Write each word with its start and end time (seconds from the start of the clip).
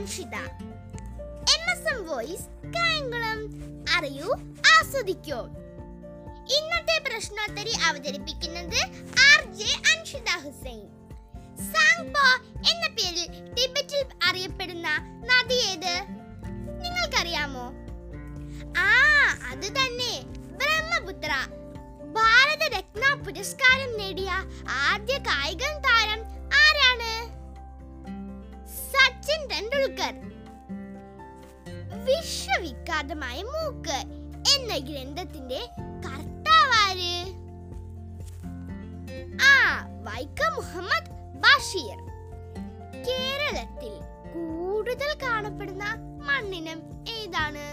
Anshitha 0.00 0.34
M 1.54 1.70
S 1.70 1.88
M 1.88 2.06
voice 2.06 2.72
Kayamkulam 2.74 3.38
അറിയൂ 3.96 4.34
ആസ്വദിക്കൂ. 4.76 5.38
ഇന്നത്തെ 6.56 6.98
പ്രശ്നോത്തരി 6.98 7.72
അവതരിപ്പിക്കുന്നത് 7.72 8.80
R 9.20 9.52
J 9.52 9.76
Anshitha 9.92 10.28
Hussain. 10.28 10.82
Tsangpo 11.72 12.26
എന്ന 12.56 12.88
പേരിൽ 12.88 13.54
ടിബറ്റിൽ 13.54 14.04
അറിയപ്പെടുന്ന 14.24 14.88
നദി 15.24 15.54
ഏത്? 15.54 16.04
നിങ്ങൾക്കറിയാമോ? 16.84 17.72
ആ 18.78 18.90
അത് 19.50 19.66
തന്നെ. 19.66 20.22
ബ്രഹ്മപുത്ര. 20.36 21.32
ഭാരത 22.12 22.74
രത്ന 22.78 23.14
പുരസ്കാരം 23.14 23.98
നേടിയ 23.98 24.30
ആദ്യ 24.68 25.18
കായിക 25.18 25.79
സച്ചിൻ 29.40 29.48
ടെണ്ടുൽക്കർ 29.48 30.14
വിശ്വവിഖ്യാതമായ 32.04 33.42
മൂക്ക് 33.42 33.98
എന്ന 34.54 34.78
ഗ്രന്ഥത്തിന്റെ 34.78 35.68
കർത്താവാര് 36.04 37.14
ആ 39.42 39.86
വൈക്കം 40.02 40.54
മുഹമ്മദ് 40.54 41.10
ബഷീർ. 41.42 41.98
കേരളത്തിൽ 43.08 43.94
കൂടുതൽ 44.34 45.18
കാണപ്പെടുന്ന 45.22 45.84
മണ്ണിനം 46.22 46.82
ഏതാണ്? 47.08 47.66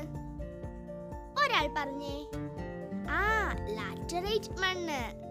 ഒരാൾ 1.40 1.68
പറഞ്ഞേ. 1.78 2.26
ആ 3.10 3.56
ലാറ്ററൈറ്റ് 3.70 4.60
മണ്ണ്. 4.60 5.27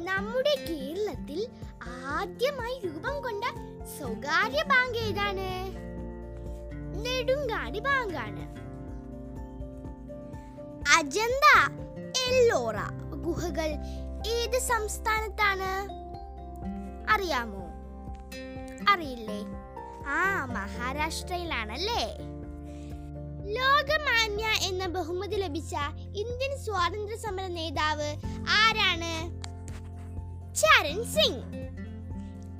നമ്മുടെ 0.00 0.54
കേരളത്തിൽ 0.54 1.48
ആദ്യമായി 2.06 2.80
രൂപം 2.84 3.22
കൊണ്ട 3.22 3.44
സ്വകാര്യ 3.98 4.62
ബാങ്ക് 4.62 4.98
ഏതാണ്? 4.98 5.48
നെടുങ്കാടി 7.06 7.80
ബാങ്കാണ്. 7.80 8.44
അജന്ത 10.96 11.46
എല്ലോറ 12.28 12.74
ഗുഹകൾ 13.14 13.68
ഏത് 14.28 14.58
സംസ്ഥാനത്താണ്? 14.58 15.70
അറിയാമോ? 17.12 17.66
അറിയില്ലേ? 18.92 19.44
ആ 20.06 20.44
മഹാരാഷ്ട്രയിലാണല്ലേ? 20.44 22.16
ലോകമാന്യ 23.52 24.44
എന്ന 24.44 24.86
ബഹുമതി 24.86 25.36
ലഭിച്ച 25.36 25.74
ഇന്ത്യൻ 26.16 26.58
സ്വാതന്ത്ര്യ 26.58 27.16
സമര 27.16 27.46
നേതാവ് 27.46 28.16
ആരാണ്? 28.48 29.40
ചരൺ 30.60 31.00
സിംഗ് 31.14 31.42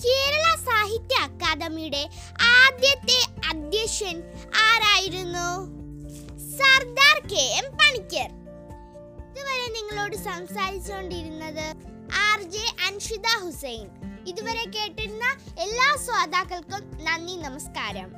കേരള 0.02 0.44
സാഹിത്യ 0.66 1.16
അക്കാദമിയുടെ 1.26 2.02
ആദ്യത്തെ 2.58 3.18
അധ്യക്ഷൻ 3.50 4.16
ആരായിരുന്നു? 4.66 5.48
Sardar 6.56 7.16
K 7.32 7.44
M 7.60 7.66
Panikkar. 7.80 8.30
ഇതുവരെ 9.30 9.66
നിങ്ങളോട് 9.76 10.16
സംസാരിച്ചുകൊണ്ടിരുന്നത് 10.28 11.66
ആർ 12.28 12.40
ജെ 12.54 12.64
അൻഷിത 12.88 13.28
ഹുസൈൻ. 13.44 13.86
ഇതുവരെ 14.26 14.64
കേട്ടിരുന്ന 14.64 15.26
എല്ലാ 15.58 15.88
ശ്രോതാക്കൾക്കും 16.06 16.82
നന്ദി 17.04 17.36
നമസ്കാരം. 17.46 18.08